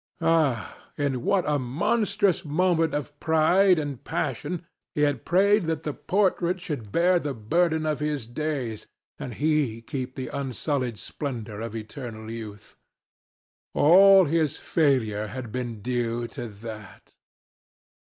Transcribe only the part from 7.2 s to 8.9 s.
burden of his days,